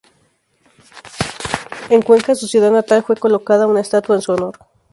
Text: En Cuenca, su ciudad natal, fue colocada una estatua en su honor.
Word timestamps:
En 1.91 2.01
Cuenca, 2.01 2.33
su 2.33 2.47
ciudad 2.47 2.71
natal, 2.71 3.03
fue 3.03 3.17
colocada 3.17 3.67
una 3.67 3.81
estatua 3.81 4.15
en 4.15 4.23
su 4.23 4.31
honor. 4.31 4.57